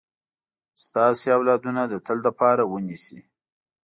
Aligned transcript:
ستاسو 0.85 1.37
لاسونه 1.47 1.81
د 1.87 1.93
تل 2.05 2.17
لپاره 2.27 2.63
ونیسي. 2.71 3.19